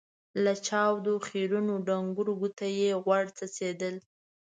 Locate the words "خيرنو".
1.27-1.75